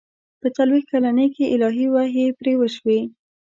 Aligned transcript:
په 0.41 0.47
څلوېښت 0.57 0.87
کلنۍ 0.91 1.27
کې 1.35 1.51
الهي 1.53 1.87
وحي 1.95 2.25
پرې 2.39 2.53
وشي. 2.57 2.99